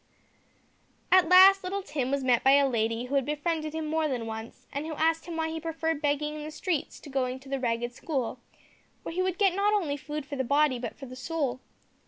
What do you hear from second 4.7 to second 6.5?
and who asked him why he preferred begging in the